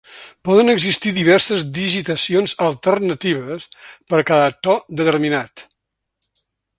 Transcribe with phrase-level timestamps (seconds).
[0.47, 3.69] Poden existir diverses digitacions alternatives
[4.15, 5.67] per cada to determinat.